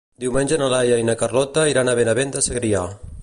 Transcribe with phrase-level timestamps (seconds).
[0.21, 2.83] Diumenge na Laia i na Carlota iran a Benavent de Segrià.